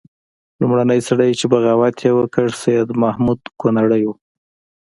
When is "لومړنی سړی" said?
0.61-1.29